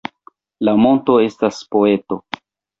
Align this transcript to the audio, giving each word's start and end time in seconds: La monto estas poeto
La 0.69 0.73
monto 0.87 1.19
estas 1.27 1.63
poeto 1.77 2.21